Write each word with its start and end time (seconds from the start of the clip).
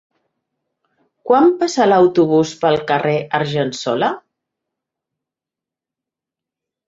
Quan 1.31 1.49
passa 1.59 1.85
l'autobús 1.89 2.53
pel 2.63 2.77
carrer 2.91 3.13
Argensola? 3.41 4.09